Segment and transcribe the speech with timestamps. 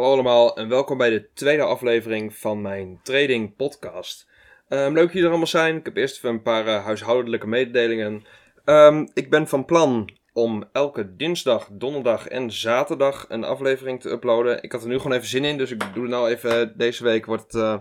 [0.00, 4.28] Hallo allemaal en welkom bij de tweede aflevering van mijn trading podcast.
[4.68, 5.76] Um, leuk dat jullie er allemaal zijn.
[5.76, 8.24] Ik heb eerst even een paar uh, huishoudelijke mededelingen.
[8.64, 14.62] Um, ik ben van plan om elke dinsdag, donderdag en zaterdag een aflevering te uploaden.
[14.62, 16.78] Ik had er nu gewoon even zin in, dus ik doe het nou even.
[16.78, 17.76] Deze week wordt het uh,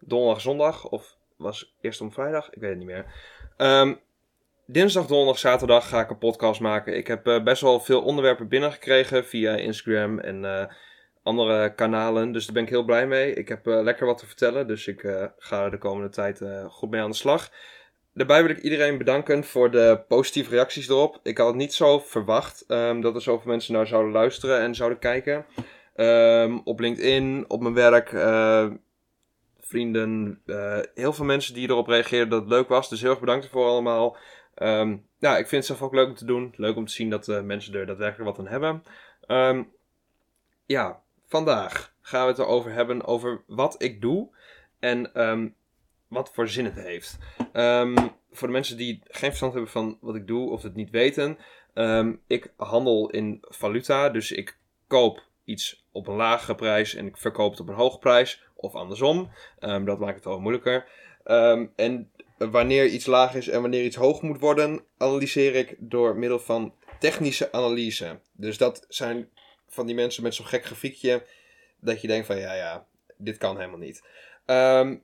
[0.00, 2.50] donderdag, zondag of was eerst om vrijdag?
[2.50, 3.06] Ik weet het niet meer.
[3.56, 4.00] Um,
[4.66, 6.96] dinsdag, donderdag, zaterdag ga ik een podcast maken.
[6.96, 10.68] Ik heb uh, best wel veel onderwerpen binnengekregen via Instagram en
[11.28, 12.32] andere kanalen.
[12.32, 13.34] Dus daar ben ik heel blij mee.
[13.34, 14.66] Ik heb uh, lekker wat te vertellen.
[14.66, 15.00] Dus ik
[15.38, 17.50] ga er de komende tijd goed mee aan de slag.
[18.14, 21.20] Daarbij wil ik iedereen bedanken voor de positieve reacties erop.
[21.22, 24.74] Ik had het niet zo verwacht um, dat er zoveel mensen naar zouden luisteren en
[24.74, 25.46] zouden kijken.
[25.96, 28.08] Um, op LinkedIn, op mijn werk
[29.60, 30.42] vrienden,
[30.94, 32.88] heel veel mensen die erop reageerden dat het leuk was.
[32.88, 34.16] Dus heel erg bedankt ervoor allemaal.
[34.56, 36.54] Um, ja, ik vind het zelf ook leuk om te doen.
[36.56, 38.82] Leuk om te zien dat mensen er daadwerkelijk wat aan hebben.
[40.66, 44.28] Ja, vandaag gaan we het erover hebben over wat ik doe
[44.78, 45.54] en um,
[46.08, 47.18] wat voor zin het heeft.
[48.30, 51.38] voor de mensen die geen verstand hebben van wat ik doe of het niet weten.
[52.26, 57.50] ik handel in valuta, dus ik koop iets op een lage prijs en ik verkoop
[57.50, 58.42] het op een hoge prijs.
[58.54, 59.30] Of andersom.
[59.58, 60.88] dat maakt het wel moeilijker.
[61.76, 66.38] en wanneer iets laag is en wanneer iets hoog moet worden, analyseer ik door middel
[66.38, 68.20] van technische analyse.
[68.32, 69.28] Dus dat zijn
[69.68, 71.22] van die mensen met zo'n gek grafiekje
[71.80, 74.02] dat je denkt van ja, ja, dit kan helemaal niet.
[74.46, 75.02] Um,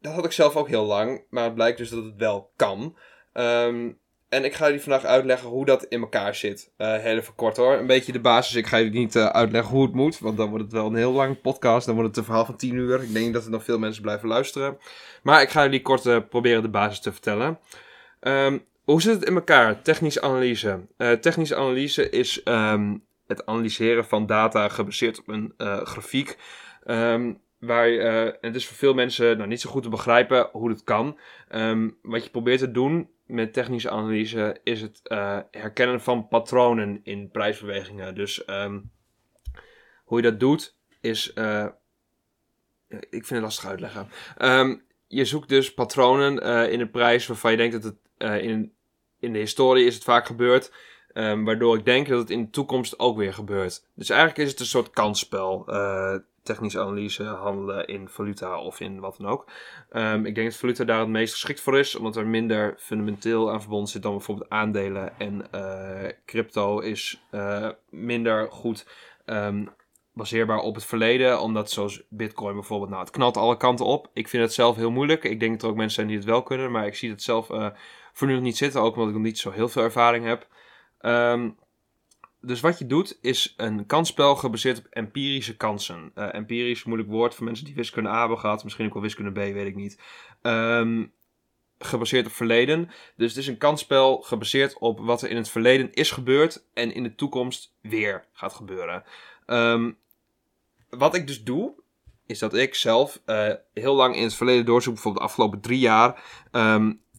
[0.00, 2.96] dat had ik zelf ook heel lang, maar het blijkt dus dat het wel kan.
[3.34, 6.70] Um, en ik ga jullie vandaag uitleggen hoe dat in elkaar zit.
[6.78, 7.72] Uh, heel even kort hoor.
[7.72, 8.54] Een beetje de basis.
[8.54, 10.18] Ik ga jullie niet uh, uitleggen hoe het moet.
[10.18, 11.86] Want dan wordt het wel een heel lang podcast.
[11.86, 13.02] Dan wordt het een verhaal van 10 uur.
[13.02, 14.78] Ik denk dat er nog veel mensen blijven luisteren.
[15.22, 17.58] Maar ik ga jullie kort uh, proberen de basis te vertellen.
[18.20, 19.82] Um, hoe zit het in elkaar?
[19.82, 20.80] Technische analyse.
[21.20, 22.42] technische analyse is
[23.26, 25.54] het analyseren van data gebaseerd op een
[25.86, 26.38] grafiek.
[26.86, 30.68] Um, waar uh, het is voor veel mensen nou, niet zo goed te begrijpen hoe
[30.68, 31.18] het kan.
[31.54, 37.00] Um, wat je probeert te doen met technische analyse is het uh, herkennen van patronen
[37.02, 38.14] in prijsbewegingen.
[38.14, 38.90] Dus um,
[40.04, 41.32] hoe je dat doet is.
[42.88, 44.10] Ik vind het lastig uitleggen.
[45.06, 47.84] Je zoekt dus patronen in de prijs waarvan je denkt dat
[48.18, 48.72] het in,
[49.20, 50.72] in de historie is het vaak gebeurd.
[51.18, 53.84] Um, waardoor ik denk dat het in de toekomst ook weer gebeurt.
[53.94, 55.64] Dus eigenlijk is het een soort kansspel
[56.42, 59.50] technische analyse handelen in valuta of in wat dan ook.
[59.92, 63.50] Um, ik denk dat valuta daar het meest geschikt voor is, omdat er minder fundamenteel
[63.52, 65.18] aan verbonden zit dan bijvoorbeeld aandelen.
[65.18, 68.86] En uh, crypto is uh, minder goed
[69.26, 69.68] um,
[70.12, 74.10] baseerbaar op het verleden, omdat zoals Bitcoin bijvoorbeeld, nou het knalt alle kanten op.
[74.12, 75.24] Ik vind het zelf heel moeilijk.
[75.24, 77.22] Ik denk dat er ook mensen zijn die het wel kunnen, maar ik zie het
[77.22, 77.46] zelf
[78.12, 80.46] voor nu nog niet zitten, ook omdat ik nog niet zo heel veel ervaring heb.
[81.06, 81.56] Um,
[82.40, 86.12] dus wat je doet is een kansspel gebaseerd op empirische kansen.
[86.14, 88.64] Uh, empirisch, moeilijk woord voor mensen die wiskunde A hebben gehad.
[88.64, 90.00] Misschien ook wel wiskunde B, weet ik niet.
[90.42, 91.12] Um,
[91.78, 92.90] gebaseerd op verleden.
[93.16, 96.94] Dus het is een kansspel gebaseerd op wat er in het verleden is gebeurd en
[96.94, 99.04] in de toekomst weer gaat gebeuren.
[99.46, 99.96] Um,
[100.90, 101.72] wat ik dus doe,
[102.26, 105.78] is dat ik zelf uh, heel lang in het verleden doorzoek, bijvoorbeeld de afgelopen drie
[105.78, 106.22] jaar,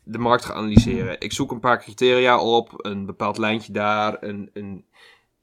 [0.08, 1.20] de markt ga analyseren.
[1.20, 4.86] Ik zoek een paar criteria op, een bepaald lijntje daar, een, een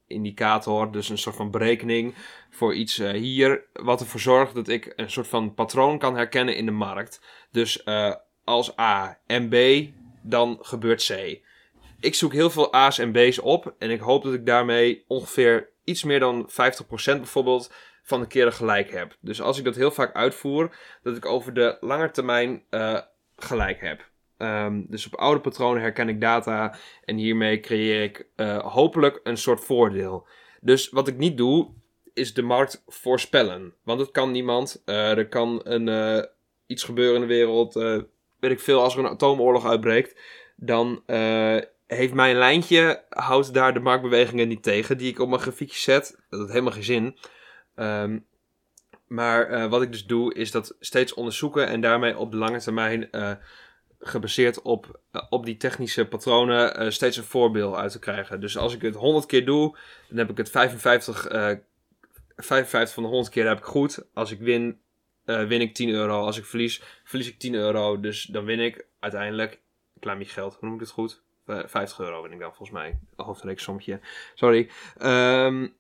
[0.07, 2.15] indicator, dus een soort van berekening
[2.51, 6.57] voor iets uh, hier, wat ervoor zorgt dat ik een soort van patroon kan herkennen
[6.57, 7.21] in de markt.
[7.51, 8.15] Dus uh,
[8.45, 9.57] als A en B,
[10.23, 11.41] dan gebeurt C.
[12.01, 15.69] Ik zoek heel veel A's en B's op en ik hoop dat ik daarmee ongeveer
[15.85, 16.53] iets meer dan 50%
[16.95, 17.73] bijvoorbeeld
[18.03, 19.17] van de keren gelijk heb.
[19.21, 23.01] Dus als ik dat heel vaak uitvoer, dat ik over de lange termijn uh,
[23.37, 24.13] gelijk heb.
[24.45, 29.37] Um, dus op oude patronen herken ik data en hiermee creëer ik uh, hopelijk een
[29.37, 30.27] soort voordeel.
[30.61, 31.69] Dus wat ik niet doe,
[32.15, 33.75] is de markt voorspellen.
[33.83, 34.83] Want het kan niemand.
[34.87, 36.23] Uh, er kan een, uh,
[36.67, 37.75] iets gebeuren in de wereld.
[38.41, 40.21] weet ik veel, als er een atoomoorlog uitbreekt,
[40.57, 41.03] dan
[41.87, 46.19] heeft mijn lijntje, houdt daar de marktbewegingen niet tegen, die ik op mijn grafiekje zet.
[46.31, 47.17] Dat heeft helemaal geen zin.
[47.77, 48.27] Um,
[49.07, 53.09] maar wat ik dus doe, is dat steeds onderzoeken en daarmee op de lange termijn
[54.07, 58.41] gebaseerd op, eh, op die technische patronen uh, steeds een voorbeeld uit te krijgen.
[58.41, 59.79] Dus als ik het 100 keer doe,
[60.09, 61.51] dan heb ik het 55, uh,
[62.37, 64.07] 55 van de 100 keer heb ik goed.
[64.15, 64.81] Als ik win,
[65.25, 66.25] win ik 10 euro.
[66.25, 68.01] Als ik verlies, verlies ik 10 euro.
[68.01, 70.55] Dus dan win ik uiteindelijk een klein geld.
[70.55, 71.23] Hoe noem ik het goed?
[71.47, 72.99] 50 euro win ik dan volgens mij.
[73.17, 74.01] Hoofdreeksommetje.
[74.35, 74.71] Sorry.
[75.03, 75.77] Um,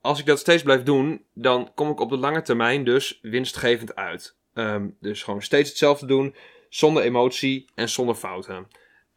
[0.00, 3.94] als ik dat steeds blijf doen, dan kom ik op de lange termijn dus winstgevend
[3.94, 4.36] uit.
[4.54, 6.34] Um, dus gewoon steeds hetzelfde doen
[6.68, 8.68] zonder emotie en zonder fouten.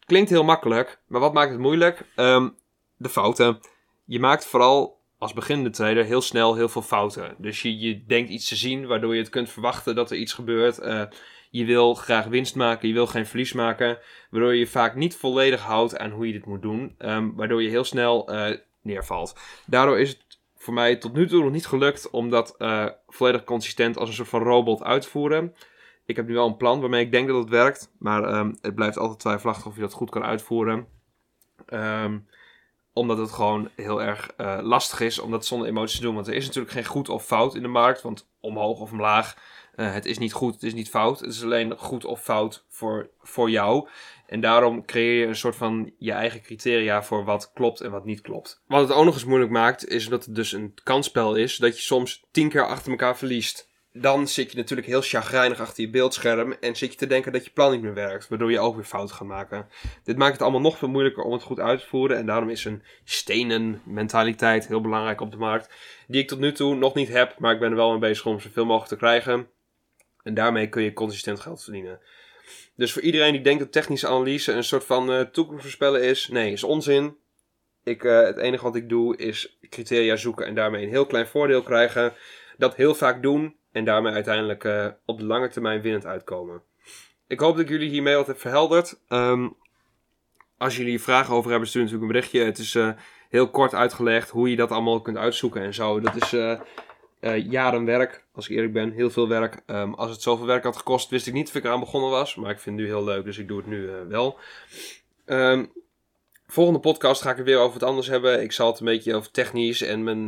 [0.06, 2.06] Klinkt heel makkelijk, maar wat maakt het moeilijk?
[2.16, 2.56] Um,
[2.96, 3.60] de fouten.
[4.04, 7.34] Je maakt vooral als beginnende trader heel snel heel veel fouten.
[7.38, 10.32] Dus je, je denkt iets te zien waardoor je het kunt verwachten dat er iets
[10.32, 10.80] gebeurt.
[10.80, 11.02] Uh,
[11.50, 13.98] je wil graag winst maken, je wil geen verlies maken.
[14.30, 16.94] Waardoor je je vaak niet volledig houdt aan hoe je dit moet doen.
[16.98, 19.38] Um, waardoor je heel snel uh, neervalt.
[19.66, 23.44] Daardoor is het voor mij tot nu toe nog niet gelukt om dat uh, volledig
[23.44, 25.54] consistent als een soort van robot uit te voeren.
[26.10, 27.92] Ik heb nu wel een plan waarmee ik denk dat het werkt.
[27.98, 30.86] Maar um, het blijft altijd twijfelachtig of je dat goed kan uitvoeren.
[31.72, 32.26] Um,
[32.92, 36.14] omdat het gewoon heel erg uh, lastig is om dat zonder emoties te doen.
[36.14, 38.02] Want er is natuurlijk geen goed of fout in de markt.
[38.02, 39.36] Want omhoog of omlaag,
[39.76, 41.20] uh, het is niet goed, het is niet fout.
[41.20, 43.88] Het is alleen goed of fout voor, voor jou.
[44.26, 48.04] En daarom creëer je een soort van je eigen criteria voor wat klopt en wat
[48.04, 48.62] niet klopt.
[48.66, 51.56] Wat het ook nog eens moeilijk maakt, is dat het dus een kansspel is.
[51.56, 55.84] Dat je soms tien keer achter elkaar verliest dan zit je natuurlijk heel chagrijnig achter
[55.84, 58.58] je beeldscherm en zit je te denken dat je plan niet meer werkt, waardoor je
[58.58, 59.68] ook weer fouten gaat maken.
[60.04, 62.50] Dit maakt het allemaal nog veel moeilijker om het goed uit te voeren en daarom
[62.50, 65.74] is een stenen mentaliteit heel belangrijk op de markt,
[66.06, 68.26] die ik tot nu toe nog niet heb, maar ik ben er wel mee bezig
[68.26, 69.48] om zoveel mogelijk te krijgen.
[70.22, 72.00] En daarmee kun je consistent geld verdienen.
[72.76, 76.28] Dus voor iedereen die denkt dat technische analyse een soort van uh, toekomst voorspellen is,
[76.28, 77.16] nee, is onzin.
[77.84, 81.26] Ik, uh, het enige wat ik doe is criteria zoeken en daarmee een heel klein
[81.26, 82.14] voordeel krijgen.
[82.56, 86.62] Dat heel vaak doen en daarmee uiteindelijk uh, op de lange termijn winnend uitkomen.
[87.26, 89.00] Ik hoop dat ik jullie hiermee wat heb verhelderd.
[89.08, 89.56] Um,
[90.58, 92.44] als jullie vragen over hebben, stuur natuurlijk een berichtje.
[92.44, 92.90] Het is uh,
[93.28, 96.00] heel kort uitgelegd hoe je dat allemaal kunt uitzoeken en zo.
[96.00, 96.58] Dat is uh,
[97.50, 98.92] jaren werk, als ik eerlijk ben.
[98.92, 99.62] Heel veel werk.
[99.66, 102.34] Um, als het zoveel werk had gekost, wist ik niet of ik eraan begonnen was.
[102.34, 104.38] Maar ik vind het nu heel leuk, dus ik doe het nu wel.
[105.26, 105.72] Um,
[106.46, 108.42] volgende podcast ga ik het weer over wat anders hebben.
[108.42, 110.26] Ik zal het een beetje over technisch en mijn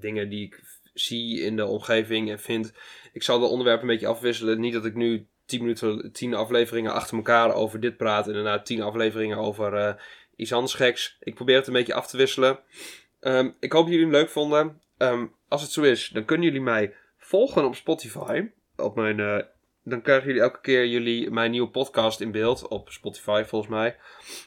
[0.00, 0.62] dingen die ik
[0.98, 2.72] zie in de omgeving en vind.
[3.12, 4.60] Ik zal de onderwerpen een beetje afwisselen.
[4.60, 8.62] Niet dat ik nu 10 minuten, 10 afleveringen achter elkaar over dit praat en daarna
[8.62, 9.94] 10 afleveringen over uh,
[10.36, 11.16] iets anders geks.
[11.20, 12.58] Ik probeer het een beetje af te wisselen.
[13.20, 14.80] Um, ik hoop dat jullie het leuk vonden.
[14.98, 18.48] Um, als het zo is, dan kunnen jullie mij volgen op Spotify.
[18.76, 19.38] Op mijn uh,
[19.88, 22.68] dan krijgen jullie elke keer jullie, mijn nieuwe podcast in beeld.
[22.68, 23.96] Op Spotify volgens mij.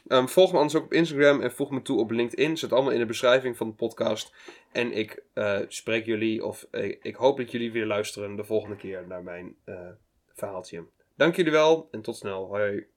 [0.08, 2.56] Um, volg me anders ook op Instagram en voeg me toe op LinkedIn.
[2.56, 4.34] Zet allemaal in de beschrijving van de podcast.
[4.72, 8.76] En ik uh, spreek jullie, of uh, ik hoop dat jullie weer luisteren de volgende
[8.76, 9.74] keer naar mijn uh,
[10.34, 10.84] verhaaltje.
[11.16, 12.46] Dank jullie wel en tot snel.
[12.46, 12.89] Hoi.